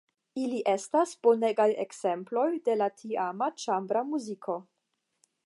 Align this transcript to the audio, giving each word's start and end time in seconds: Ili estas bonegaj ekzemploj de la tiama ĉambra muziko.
Ili 0.43 0.61
estas 0.71 1.11
bonegaj 1.27 1.67
ekzemploj 1.83 2.47
de 2.71 2.79
la 2.83 2.89
tiama 3.03 3.51
ĉambra 3.67 4.05
muziko. 4.11 4.59